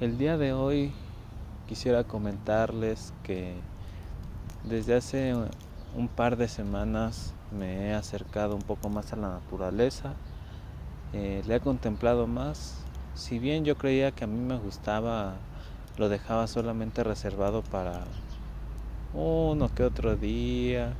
El 0.00 0.18
día 0.18 0.36
de 0.36 0.52
hoy 0.52 0.92
quisiera 1.68 2.02
comentarles 2.02 3.12
que 3.22 3.54
desde 4.64 4.94
hace 4.94 5.34
un 5.96 6.08
par 6.08 6.36
de 6.36 6.48
semanas 6.48 7.32
me 7.56 7.88
he 7.88 7.94
acercado 7.94 8.56
un 8.56 8.62
poco 8.62 8.88
más 8.88 9.12
a 9.12 9.16
la 9.16 9.28
naturaleza, 9.28 10.14
eh, 11.12 11.42
le 11.46 11.56
he 11.56 11.60
contemplado 11.60 12.26
más, 12.26 12.74
si 13.14 13.38
bien 13.38 13.64
yo 13.64 13.76
creía 13.76 14.10
que 14.10 14.24
a 14.24 14.26
mí 14.26 14.40
me 14.40 14.58
gustaba, 14.58 15.34
lo 15.98 16.08
dejaba 16.08 16.46
solamente 16.46 17.04
reservado 17.04 17.62
para 17.62 18.02
uno 19.14 19.68
que 19.74 19.84
otro 19.84 20.16
día, 20.16 20.94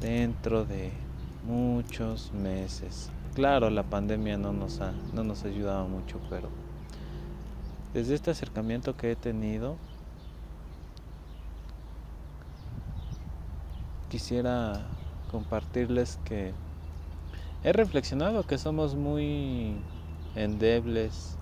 dentro 0.00 0.64
de 0.64 0.90
muchos 1.46 2.32
meses. 2.32 3.10
Claro, 3.34 3.70
la 3.70 3.82
pandemia 3.82 4.38
no 4.38 4.52
nos 4.52 4.80
ha, 4.80 4.92
no 5.14 5.22
nos 5.22 5.44
ha 5.44 5.48
ayudado 5.48 5.86
mucho, 5.86 6.18
pero 6.28 6.61
desde 7.94 8.14
este 8.14 8.30
acercamiento 8.30 8.96
que 8.96 9.12
he 9.12 9.16
tenido, 9.16 9.76
quisiera 14.08 14.86
compartirles 15.30 16.18
que 16.24 16.52
he 17.64 17.72
reflexionado 17.72 18.46
que 18.46 18.58
somos 18.58 18.94
muy 18.94 19.76
endebles, 20.34 21.36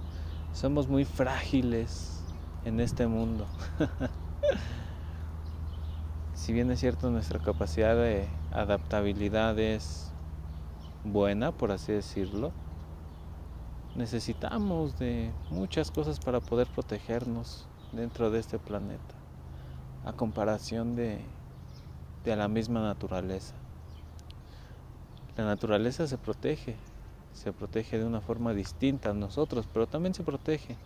somos 0.52 0.88
muy 0.88 1.04
frágiles 1.04 2.22
en 2.64 2.80
este 2.80 3.06
mundo. 3.06 3.46
si 6.34 6.52
bien 6.52 6.70
es 6.70 6.80
cierto 6.80 7.10
nuestra 7.10 7.38
capacidad 7.38 7.94
de 7.94 8.28
adaptabilidad 8.52 9.58
es 9.58 10.10
buena, 11.04 11.52
por 11.52 11.70
así 11.72 11.92
decirlo, 11.92 12.52
necesitamos 13.94 14.98
de 14.98 15.30
muchas 15.50 15.90
cosas 15.90 16.20
para 16.20 16.40
poder 16.40 16.66
protegernos 16.68 17.66
dentro 17.92 18.30
de 18.30 18.38
este 18.38 18.58
planeta, 18.58 19.14
a 20.04 20.12
comparación 20.12 20.94
de, 20.94 21.20
de 22.24 22.36
la 22.36 22.48
misma 22.48 22.82
naturaleza. 22.82 23.54
La 25.36 25.44
naturaleza 25.44 26.06
se 26.06 26.18
protege, 26.18 26.76
se 27.32 27.52
protege 27.52 27.98
de 27.98 28.04
una 28.04 28.20
forma 28.20 28.52
distinta 28.52 29.10
a 29.10 29.14
nosotros, 29.14 29.66
pero 29.72 29.86
también 29.86 30.14
se 30.14 30.22
protege 30.22 30.76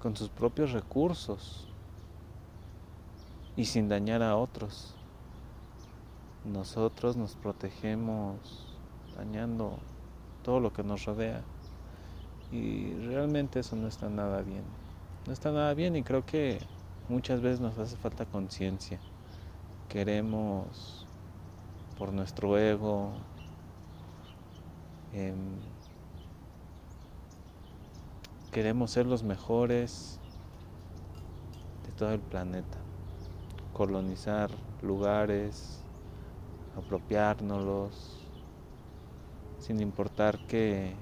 con 0.00 0.16
sus 0.16 0.28
propios 0.28 0.72
recursos 0.72 1.66
y 3.56 3.64
sin 3.64 3.88
dañar 3.88 4.22
a 4.22 4.36
otros. 4.36 4.94
Nosotros 6.44 7.16
nos 7.16 7.34
protegemos 7.34 8.76
dañando 9.16 9.78
todo 10.48 10.60
lo 10.60 10.72
que 10.72 10.82
nos 10.82 11.04
rodea. 11.04 11.42
Y 12.50 12.94
realmente 12.94 13.60
eso 13.60 13.76
no 13.76 13.86
está 13.86 14.08
nada 14.08 14.40
bien. 14.40 14.62
No 15.26 15.34
está 15.34 15.52
nada 15.52 15.74
bien 15.74 15.94
y 15.94 16.02
creo 16.02 16.24
que 16.24 16.58
muchas 17.10 17.42
veces 17.42 17.60
nos 17.60 17.76
hace 17.76 17.98
falta 17.98 18.24
conciencia. 18.24 18.98
Queremos 19.90 21.06
por 21.98 22.14
nuestro 22.14 22.56
ego 22.56 23.10
em, 25.12 25.36
queremos 28.50 28.90
ser 28.90 29.04
los 29.04 29.22
mejores 29.22 30.18
de 31.84 31.92
todo 31.92 32.14
el 32.14 32.20
planeta. 32.20 32.78
Colonizar 33.74 34.48
lugares, 34.80 35.82
apropiárnoslos, 36.74 38.17
sin 39.58 39.80
importar 39.80 40.38
que 40.38 40.94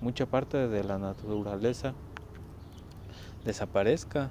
mucha 0.00 0.26
parte 0.26 0.68
de 0.68 0.84
la 0.84 0.98
naturaleza 0.98 1.94
desaparezca 3.44 4.30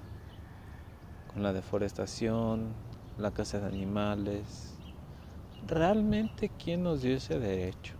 con 1.27 1.43
la 1.43 1.53
deforestación, 1.53 2.73
la 3.17 3.31
caza 3.31 3.59
de 3.59 3.67
animales. 3.67 4.73
¿Realmente 5.65 6.49
quién 6.49 6.83
nos 6.83 7.01
dio 7.01 7.15
ese 7.15 7.39
derecho? 7.39 7.95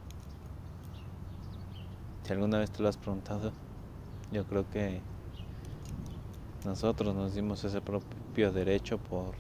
Si 2.24 2.34
alguna 2.34 2.60
vez 2.60 2.72
te 2.72 2.84
lo 2.84 2.90
has 2.90 2.98
preguntado, 2.98 3.54
yo 4.32 4.46
creo 4.46 4.70
que 4.70 5.02
nosotros 6.66 7.16
nos 7.16 7.34
dimos 7.34 7.64
ese 7.64 7.80
propio 7.82 8.52
derecho 8.52 8.98
por 8.98 9.36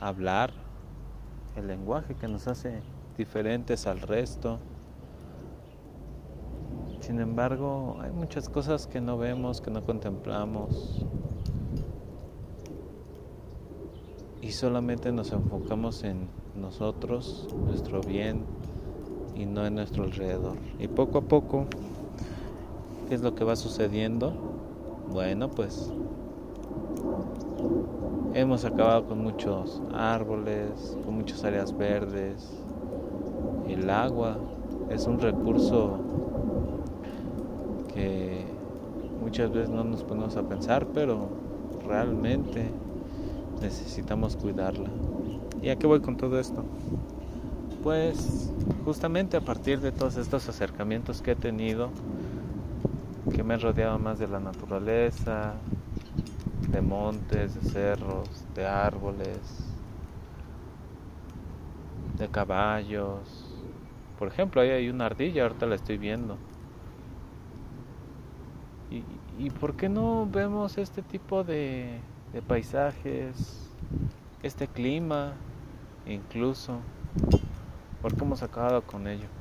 hablar 0.00 0.67
el 1.58 1.66
lenguaje 1.66 2.14
que 2.14 2.28
nos 2.28 2.46
hace 2.48 2.80
diferentes 3.16 3.86
al 3.86 4.00
resto. 4.00 4.58
Sin 7.00 7.20
embargo, 7.20 7.98
hay 8.00 8.10
muchas 8.10 8.48
cosas 8.48 8.86
que 8.86 9.00
no 9.00 9.18
vemos, 9.18 9.60
que 9.60 9.70
no 9.70 9.82
contemplamos. 9.82 11.04
Y 14.40 14.52
solamente 14.52 15.12
nos 15.12 15.32
enfocamos 15.32 16.04
en 16.04 16.28
nosotros, 16.54 17.48
nuestro 17.66 18.00
bien 18.00 18.44
y 19.34 19.46
no 19.46 19.66
en 19.66 19.74
nuestro 19.74 20.04
alrededor. 20.04 20.56
Y 20.78 20.88
poco 20.88 21.18
a 21.18 21.22
poco, 21.22 21.66
¿qué 23.08 23.14
es 23.14 23.20
lo 23.20 23.34
que 23.34 23.44
va 23.44 23.56
sucediendo? 23.56 24.32
Bueno, 25.10 25.50
pues 25.50 25.92
Hemos 28.34 28.64
acabado 28.64 29.06
con 29.06 29.22
muchos 29.22 29.80
árboles, 29.92 30.96
con 31.04 31.14
muchas 31.14 31.42
áreas 31.44 31.76
verdes. 31.76 32.50
El 33.66 33.88
agua 33.88 34.36
es 34.90 35.06
un 35.06 35.18
recurso 35.18 35.98
que 37.94 38.44
muchas 39.22 39.50
veces 39.50 39.70
no 39.70 39.82
nos 39.82 40.04
ponemos 40.04 40.36
a 40.36 40.42
pensar, 40.42 40.86
pero 40.92 41.28
realmente 41.86 42.70
necesitamos 43.62 44.36
cuidarla. 44.36 44.90
¿Y 45.62 45.70
a 45.70 45.76
qué 45.76 45.86
voy 45.86 46.00
con 46.00 46.16
todo 46.16 46.38
esto? 46.38 46.64
Pues 47.82 48.52
justamente 48.84 49.36
a 49.36 49.40
partir 49.40 49.80
de 49.80 49.90
todos 49.90 50.16
estos 50.16 50.48
acercamientos 50.48 51.22
que 51.22 51.32
he 51.32 51.36
tenido, 51.36 51.88
que 53.34 53.42
me 53.42 53.54
han 53.54 53.60
rodeado 53.60 53.98
más 53.98 54.18
de 54.18 54.28
la 54.28 54.38
naturaleza, 54.38 55.54
de 56.72 56.80
montes, 56.80 57.54
de 57.54 57.60
cerros, 57.62 58.44
de 58.54 58.66
árboles, 58.66 59.38
de 62.18 62.28
caballos. 62.28 63.46
Por 64.18 64.28
ejemplo, 64.28 64.60
ahí 64.60 64.70
hay 64.70 64.88
una 64.88 65.06
ardilla, 65.06 65.44
ahorita 65.44 65.66
la 65.66 65.76
estoy 65.76 65.98
viendo. 65.98 66.36
¿Y, 68.90 69.02
y 69.38 69.50
por 69.50 69.76
qué 69.76 69.88
no 69.88 70.26
vemos 70.30 70.78
este 70.78 71.02
tipo 71.02 71.44
de, 71.44 72.00
paisajes, 72.48 73.70
este 74.42 74.66
clima, 74.66 75.32
incluso? 76.06 76.80
¿Por 78.02 78.14
qué 78.14 78.24
hemos 78.24 78.42
acabado 78.42 78.82
con 78.82 79.06
ello? 79.06 79.37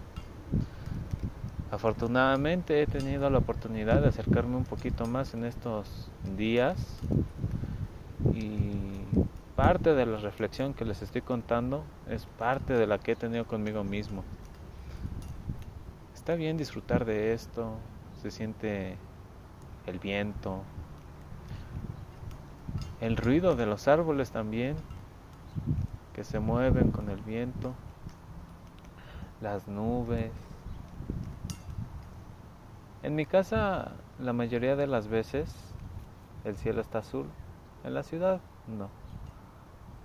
Afortunadamente 1.70 2.82
he 2.82 2.88
tenido 2.88 3.30
la 3.30 3.40
oportunidad 3.40 4.02
de 4.02 4.08
acercarme 4.08 4.56
un 4.56 4.64
poquito 4.64 5.06
más 5.06 5.34
en 5.34 5.44
estos 5.44 6.10
días 6.24 7.04
y 8.34 9.04
parte 9.56 9.94
de 9.94 10.06
la 10.06 10.18
reflexión 10.18 10.74
que 10.74 10.86
les 10.86 11.02
estoy 11.02 11.22
contando 11.22 11.84
es 12.10 12.26
parte 12.38 12.74
de 12.74 12.88
la 12.88 13.00
que 13.00 13.12
he 13.12 13.16
tenido 13.18 13.44
conmigo 13.46 13.84
mismo. 13.84 14.24
Está 16.16 16.36
bien 16.36 16.56
disfrutar 16.56 17.04
de 17.04 17.34
esto, 17.34 17.82
se 18.22 18.32
siente 18.32 18.98
el 19.86 20.00
viento, 20.00 20.64
el 23.02 23.18
ruido 23.18 23.58
de 23.58 23.66
los 23.66 23.90
árboles 23.90 24.32
también, 24.32 24.78
que 26.14 26.24
se 26.24 26.40
mueven 26.40 26.92
con 26.92 27.10
el 27.10 27.22
viento, 27.22 27.74
las 29.42 29.68
nubes, 29.68 30.47
en 33.04 33.16
mi 33.16 33.26
casa 33.26 33.92
la 34.20 34.34
mayoría 34.34 34.76
de 34.76 34.88
las 34.88 35.08
veces 35.08 35.50
el 36.44 36.58
cielo 36.58 36.82
está 36.82 37.00
azul, 37.00 37.26
en 37.84 37.94
la 37.94 38.04
ciudad 38.04 38.42
no. 38.68 38.90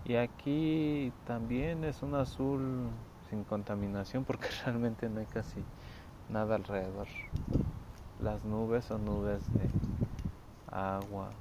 Y 0.05 0.17
aquí 0.17 1.13
también 1.25 1.85
es 1.85 2.03
un 2.03 2.15
azul 2.15 2.91
sin 3.31 3.45
contaminación 3.45 4.25
porque 4.25 4.49
realmente 4.67 5.09
no 5.09 5.21
hay 5.21 5.27
casi 5.27 5.61
nada 6.29 6.57
alrededor. 6.57 7.09
Las 8.19 8.45
nubes 8.45 8.85
son 8.85 9.05
nubes 9.05 9.43
de 9.59 9.69
agua. 10.67 11.33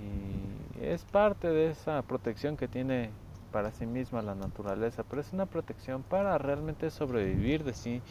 Y 0.00 0.84
es 0.84 1.04
parte 1.04 1.48
de 1.48 1.70
esa 1.70 2.02
protección 2.02 2.56
que 2.56 2.68
tiene 2.68 3.10
para 3.50 3.70
sí 3.70 3.86
misma 3.86 4.22
la 4.22 4.34
naturaleza, 4.34 5.04
pero 5.04 5.20
es 5.20 5.32
una 5.32 5.46
protección 5.46 6.02
para 6.02 6.36
realmente 6.38 6.90
sobrevivir 6.90 7.62
de 7.64 7.72
sí 7.72 8.02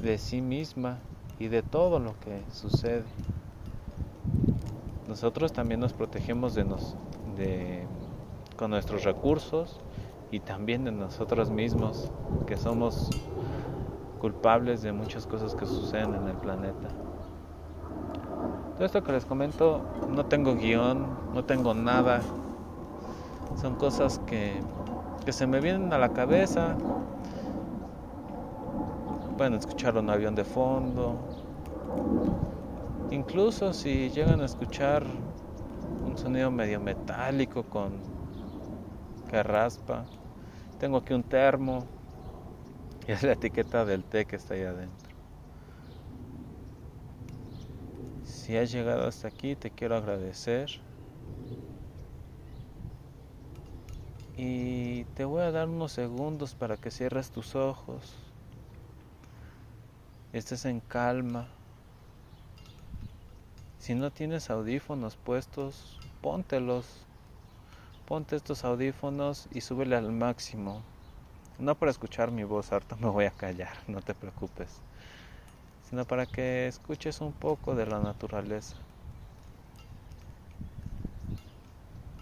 de 0.00 0.18
sí 0.18 0.40
misma 0.40 0.98
y 1.38 1.48
de 1.48 1.62
todo 1.62 1.98
lo 1.98 2.18
que 2.20 2.42
sucede. 2.52 3.04
Nosotros 5.08 5.52
también 5.52 5.80
nos 5.80 5.92
protegemos 5.92 6.54
de 6.54 6.64
nos, 6.64 6.96
de, 7.36 7.84
con 8.56 8.70
nuestros 8.70 9.04
recursos 9.04 9.80
y 10.30 10.40
también 10.40 10.84
de 10.84 10.92
nosotros 10.92 11.50
mismos, 11.50 12.10
que 12.46 12.56
somos 12.56 13.10
culpables 14.20 14.82
de 14.82 14.92
muchas 14.92 15.26
cosas 15.26 15.54
que 15.54 15.66
suceden 15.66 16.14
en 16.14 16.28
el 16.28 16.36
planeta. 16.36 16.88
Todo 18.74 18.86
esto 18.86 19.02
que 19.02 19.12
les 19.12 19.26
comento, 19.26 19.82
no 20.08 20.26
tengo 20.26 20.54
guion, 20.54 21.06
no 21.34 21.44
tengo 21.44 21.74
nada. 21.74 22.20
Son 23.60 23.74
cosas 23.74 24.20
que, 24.26 24.54
que 25.24 25.32
se 25.32 25.46
me 25.46 25.60
vienen 25.60 25.92
a 25.92 25.98
la 25.98 26.10
cabeza. 26.10 26.76
Pueden 29.42 29.54
escuchar 29.54 29.98
un 29.98 30.08
avión 30.08 30.36
de 30.36 30.44
fondo. 30.44 31.18
Incluso 33.10 33.72
si 33.72 34.08
llegan 34.10 34.40
a 34.40 34.44
escuchar 34.44 35.04
un 36.06 36.16
sonido 36.16 36.48
medio 36.52 36.78
metálico 36.78 37.64
con 37.64 37.94
que 39.28 39.42
raspa. 39.42 40.04
Tengo 40.78 40.98
aquí 40.98 41.12
un 41.12 41.24
termo 41.24 41.84
y 43.08 43.10
es 43.10 43.24
la 43.24 43.32
etiqueta 43.32 43.84
del 43.84 44.04
té 44.04 44.26
que 44.26 44.36
está 44.36 44.54
ahí 44.54 44.62
adentro. 44.62 45.10
Si 48.22 48.56
has 48.56 48.70
llegado 48.70 49.08
hasta 49.08 49.26
aquí, 49.26 49.56
te 49.56 49.72
quiero 49.72 49.96
agradecer. 49.96 50.70
Y 54.36 55.02
te 55.16 55.24
voy 55.24 55.42
a 55.42 55.50
dar 55.50 55.68
unos 55.68 55.90
segundos 55.90 56.54
para 56.54 56.76
que 56.76 56.92
cierres 56.92 57.32
tus 57.32 57.56
ojos. 57.56 58.31
Estés 60.32 60.64
en 60.64 60.80
calma. 60.80 61.46
Si 63.78 63.94
no 63.94 64.10
tienes 64.10 64.48
audífonos 64.48 65.14
puestos, 65.16 66.00
póntelos. 66.22 66.86
Ponte 68.06 68.36
estos 68.36 68.64
audífonos 68.64 69.46
y 69.50 69.60
súbele 69.60 69.94
al 69.94 70.10
máximo. 70.10 70.82
No 71.58 71.74
para 71.74 71.90
escuchar 71.90 72.30
mi 72.30 72.44
voz, 72.44 72.72
harto 72.72 72.96
me 72.96 73.10
voy 73.10 73.26
a 73.26 73.30
callar, 73.30 73.76
no 73.88 74.00
te 74.00 74.14
preocupes. 74.14 74.80
Sino 75.90 76.06
para 76.06 76.24
que 76.24 76.66
escuches 76.66 77.20
un 77.20 77.34
poco 77.34 77.74
de 77.74 77.84
la 77.84 78.00
naturaleza. 78.00 78.76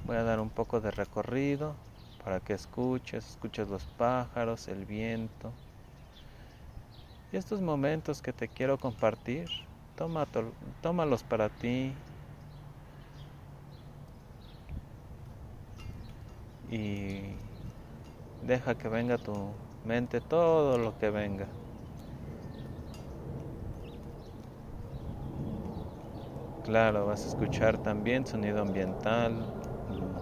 Voy 0.03 0.17
a 0.17 0.25
dar 0.25 0.41
un 0.41 0.51
poco 0.51 0.81
de 0.81 0.91
recorrido 0.91 1.77
para 2.25 2.41
que 2.41 2.55
escuches, 2.55 3.31
escuches 3.31 3.69
los 3.69 3.85
pájaros, 3.97 4.67
el 4.67 4.85
viento. 4.85 5.53
Y 7.33 7.37
estos 7.37 7.61
momentos 7.61 8.23
que 8.23 8.33
te 8.33 8.49
quiero 8.49 8.79
compartir 8.79 9.51
tómalos 10.81 11.25
para 11.25 11.49
ti. 11.51 12.03
Y 16.63 17.41
deja 18.41 18.75
que 18.77 18.89
venga 18.89 19.19
tu 19.19 19.57
mente 19.83 20.21
todo 20.21 20.79
lo 20.79 20.97
que 20.97 21.11
venga. 21.11 21.57
Claro, 26.63 27.07
vas 27.07 27.25
a 27.25 27.29
escuchar 27.29 27.79
también 27.79 28.27
sonido 28.27 28.61
ambiental, 28.61 29.55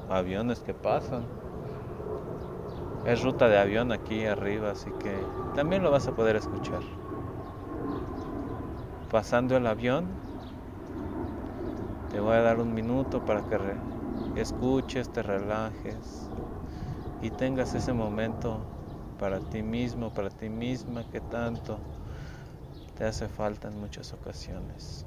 aviones 0.08 0.62
que 0.62 0.74
pasan. 0.74 1.37
Es 3.04 3.22
ruta 3.22 3.48
de 3.48 3.58
avión 3.58 3.92
aquí 3.92 4.24
arriba, 4.26 4.70
así 4.70 4.90
que 4.98 5.22
también 5.54 5.82
lo 5.82 5.90
vas 5.90 6.08
a 6.08 6.12
poder 6.12 6.36
escuchar 6.36 6.82
pasando 9.10 9.56
el 9.56 9.66
avión. 9.66 10.06
Te 12.10 12.20
voy 12.20 12.34
a 12.36 12.42
dar 12.42 12.58
un 12.58 12.72
minuto 12.74 13.20
para 13.20 13.42
que 13.42 14.40
escuches, 14.40 15.08
te 15.08 15.22
relajes 15.22 16.30
y 17.22 17.30
tengas 17.30 17.74
ese 17.74 17.92
momento 17.92 18.62
para 19.18 19.40
ti 19.40 19.62
mismo, 19.62 20.10
para 20.10 20.30
ti 20.30 20.48
misma 20.48 21.04
que 21.04 21.20
tanto 21.20 21.80
te 22.94 23.04
hace 23.04 23.28
falta 23.28 23.68
en 23.68 23.80
muchas 23.80 24.12
ocasiones. 24.12 25.06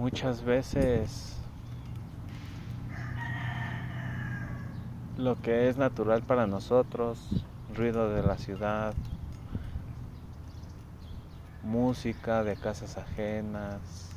Muchas 0.00 0.42
veces 0.42 1.36
lo 5.18 5.38
que 5.42 5.68
es 5.68 5.76
natural 5.76 6.22
para 6.22 6.46
nosotros, 6.46 7.44
ruido 7.74 8.08
de 8.08 8.22
la 8.22 8.38
ciudad, 8.38 8.94
música 11.62 12.42
de 12.44 12.56
casas 12.56 12.96
ajenas, 12.96 14.08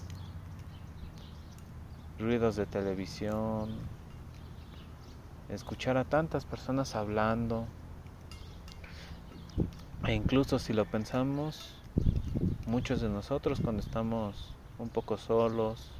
ruidos 2.17 2.55
de 2.55 2.65
televisión, 2.65 3.77
escuchar 5.49 5.97
a 5.97 6.05
tantas 6.05 6.45
personas 6.45 6.95
hablando, 6.95 7.65
e 10.05 10.13
incluso 10.13 10.59
si 10.59 10.71
lo 10.71 10.85
pensamos, 10.85 11.75
muchos 12.65 13.01
de 13.01 13.09
nosotros 13.09 13.59
cuando 13.59 13.81
estamos 13.81 14.55
un 14.77 14.89
poco 14.89 15.17
solos. 15.17 15.91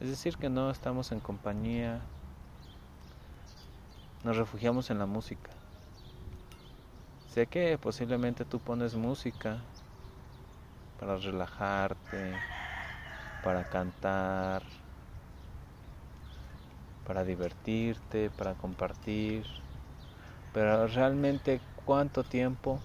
Es 0.00 0.08
decir, 0.08 0.36
que 0.36 0.48
no 0.48 0.70
estamos 0.70 1.12
en 1.12 1.20
compañía. 1.20 2.00
Nos 4.24 4.36
refugiamos 4.36 4.90
en 4.90 4.98
la 4.98 5.06
música. 5.06 5.50
Sé 7.32 7.46
que 7.46 7.78
posiblemente 7.78 8.44
tú 8.44 8.58
pones 8.58 8.94
música 8.94 9.58
para 11.00 11.16
relajarte, 11.16 12.34
para 13.42 13.64
cantar, 13.64 14.62
para 17.06 17.24
divertirte, 17.24 18.30
para 18.30 18.54
compartir. 18.54 19.46
Pero 20.52 20.86
realmente 20.86 21.60
cuánto 21.84 22.22
tiempo 22.22 22.78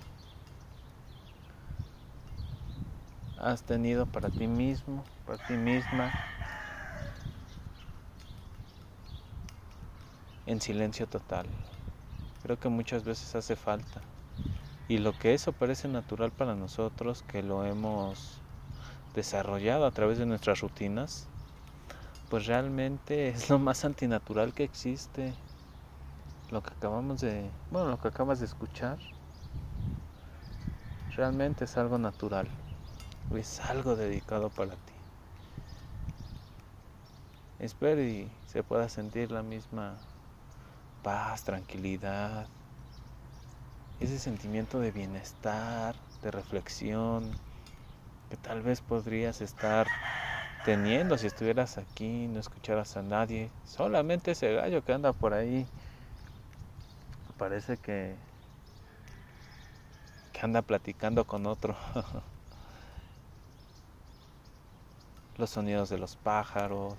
has 3.40 3.62
tenido 3.64 4.06
para 4.06 4.30
ti 4.30 4.48
mismo, 4.48 5.04
para 5.26 5.38
ti 5.38 5.54
misma, 5.54 6.12
en 10.46 10.60
silencio 10.62 11.08
total. 11.08 11.46
Creo 12.44 12.58
que 12.60 12.70
muchas 12.70 13.04
veces 13.04 13.36
hace 13.36 13.56
falta. 13.56 14.02
Y 14.88 15.00
lo 15.00 15.18
que 15.18 15.34
eso 15.34 15.52
parece 15.52 15.88
natural 15.88 16.32
para 16.32 16.56
nosotros, 16.56 17.22
que 17.24 17.44
lo 17.44 17.66
hemos 17.66 18.40
desarrollado 19.14 19.86
a 19.86 19.92
través 19.92 20.18
de 20.18 20.26
nuestras 20.26 20.62
rutinas, 20.62 21.28
pues 22.30 22.48
realmente 22.48 23.28
es 23.30 23.50
lo 23.50 23.60
más 23.60 23.86
antinatural 23.86 24.54
que 24.54 24.64
existe. 24.64 25.34
Lo 26.50 26.64
que 26.64 26.74
acabamos 26.74 27.20
de, 27.20 27.52
bueno, 27.70 27.90
lo 27.90 28.00
que 28.00 28.08
acabas 28.08 28.40
de 28.40 28.46
escuchar, 28.46 28.98
realmente 31.18 31.66
es 31.66 31.78
algo 31.78 31.98
natural 31.98 32.48
es 33.36 33.60
algo 33.60 33.96
dedicado 33.96 34.50
para 34.50 34.72
ti. 34.72 34.94
Espero 37.60 38.02
y 38.02 38.30
se 38.46 38.64
pueda 38.64 38.88
sentir 38.88 39.32
la 39.32 39.42
misma 39.42 39.98
paz, 41.04 41.44
tranquilidad, 41.44 42.48
ese 44.00 44.20
sentimiento 44.20 44.80
de 44.80 44.92
bienestar, 44.92 45.96
de 46.22 46.32
reflexión, 46.32 47.32
que 48.30 48.38
tal 48.38 48.62
vez 48.62 48.82
podrías 48.82 49.42
estar 49.42 49.88
teniendo 50.66 51.18
si 51.18 51.28
estuvieras 51.28 51.78
aquí, 51.78 52.28
no 52.28 52.40
escucharas 52.40 52.96
a 52.96 53.02
nadie, 53.02 53.50
solamente 53.66 54.32
ese 54.32 54.54
gallo 54.54 54.84
que 54.84 54.94
anda 54.94 55.14
por 55.14 55.34
ahí. 55.34 55.66
Parece 57.38 57.78
que, 57.78 58.16
que 60.34 60.40
anda 60.42 60.62
platicando 60.62 61.26
con 61.26 61.46
otro. 61.46 61.76
los 65.38 65.52
sonidos 65.52 65.90
de 65.90 66.00
los 66.00 66.16
pájaros, 66.16 66.98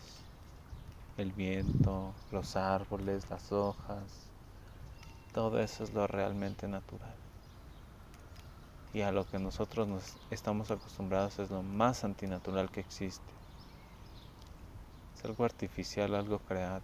el 1.16 1.32
viento, 1.32 2.14
los 2.30 2.54
árboles, 2.54 3.28
las 3.30 3.50
hojas, 3.50 4.30
todo 5.32 5.58
eso 5.60 5.82
es 5.82 5.92
lo 5.92 6.06
realmente 6.06 6.68
natural. 6.68 7.16
Y 8.92 9.02
a 9.02 9.12
lo 9.12 9.26
que 9.26 9.38
nosotros 9.38 9.88
nos 9.88 10.18
estamos 10.30 10.70
acostumbrados 10.70 11.38
es 11.40 11.50
lo 11.50 11.62
más 11.62 12.04
antinatural 12.04 12.70
que 12.70 12.80
existe. 12.80 13.32
Es 15.16 15.24
algo 15.24 15.44
artificial, 15.44 16.14
algo 16.14 16.38
creado. 16.38 16.82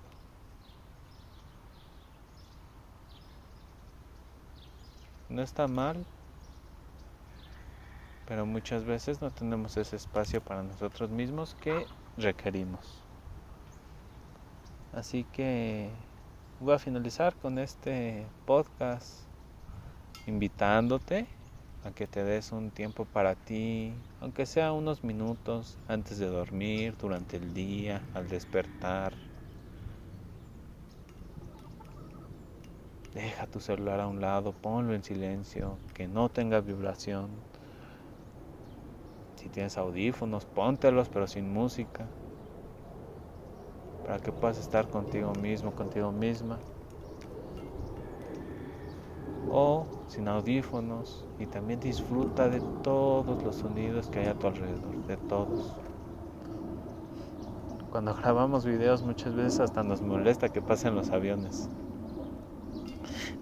No 5.29 5.43
está 5.43 5.69
mal, 5.69 6.05
pero 8.27 8.47
muchas 8.47 8.85
veces 8.85 9.21
no 9.21 9.31
tenemos 9.31 9.77
ese 9.77 9.97
espacio 9.97 10.41
para 10.41 10.63
nosotros 10.63 11.11
mismos 11.11 11.55
que 11.55 11.87
requerimos. 12.17 13.05
Así 14.93 15.25
que 15.33 15.91
voy 16.59 16.75
a 16.75 16.79
finalizar 16.79 17.37
con 17.37 17.59
este 17.59 18.31
podcast 18.45 19.27
invitándote 20.27 21.29
a 21.83 21.91
que 21.93 22.07
te 22.07 22.25
des 22.25 22.53
un 22.53 22.71
tiempo 22.71 23.05
para 23.05 23.35
ti, 23.35 23.93
aunque 24.21 24.47
sea 24.47 24.73
unos 24.73 25.05
minutos 25.05 25.79
antes 25.87 26.19
de 26.19 26.27
dormir, 26.27 26.97
durante 26.97 27.37
el 27.37 27.53
día, 27.53 28.09
al 28.15 28.29
despertar. 28.29 29.19
Deja 33.13 33.47
tu 33.47 33.61
celular 33.61 34.01
a 34.01 34.09
un 34.09 34.21
lado, 34.21 34.53
ponlo 34.53 34.95
en 34.95 35.05
silencio, 35.05 35.79
que 35.95 36.09
no 36.09 36.31
tenga 36.31 36.61
vibración. 36.61 37.31
Si 39.45 39.51
tienes 39.51 39.77
audífonos, 39.77 40.47
póntelos, 40.47 41.11
pero 41.11 41.27
sin 41.27 41.53
música. 41.53 42.07
Para 44.07 44.19
que 44.19 44.33
puedas 44.33 44.59
estar 44.59 44.89
contigo 44.89 45.35
mismo, 45.35 45.73
contigo 45.73 46.11
misma. 46.11 46.57
O 49.51 49.85
sin 50.09 50.29
audífonos 50.29 51.27
y 51.39 51.45
también 51.45 51.79
disfruta 51.79 52.49
de 52.49 52.63
todos 52.83 53.43
los 53.43 53.57
sonidos 53.57 54.09
que 54.09 54.21
hay 54.21 54.29
a 54.29 54.35
tu 54.35 54.47
alrededor, 54.47 55.07
de 55.07 55.19
todos. 55.19 55.77
Cuando 57.91 58.15
grabamos 58.23 58.65
videos 58.65 59.03
muchas 59.03 59.35
veces 59.35 59.61
hasta 59.61 59.83
nos 59.83 60.01
molesta 60.01 60.49
que 60.49 60.63
pasen 60.63 60.95
los 60.95 61.11
aviones. 61.11 61.69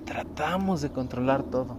Tratamos 0.04 0.82
de 0.82 0.90
controlar 0.90 1.44
todo 1.44 1.76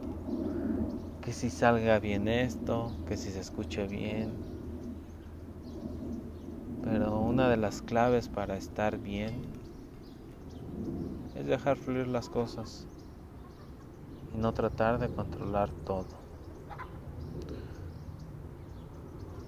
que 1.23 1.31
si 1.31 1.49
salga 1.49 1.99
bien 1.99 2.27
esto, 2.27 2.91
que 3.07 3.15
si 3.15 3.31
se 3.31 3.39
escuche 3.39 3.87
bien. 3.87 4.29
Pero 6.83 7.17
una 7.17 7.49
de 7.49 7.55
las 7.55 7.81
claves 7.81 8.27
para 8.27 8.57
estar 8.57 8.97
bien 8.99 9.41
es 11.33 11.45
dejar 11.45 11.77
fluir 11.77 12.07
las 12.07 12.27
cosas 12.27 12.85
y 14.33 14.37
no 14.37 14.51
tratar 14.51 14.99
de 14.99 15.07
controlar 15.07 15.69
todo. 15.85 16.07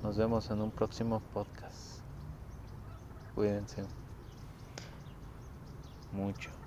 Nos 0.01 0.15
vemos 0.17 0.49
en 0.51 0.61
un 0.61 0.71
próximo 0.71 1.21
podcast. 1.33 1.99
Cuídense 3.35 3.83
mucho. 6.13 6.64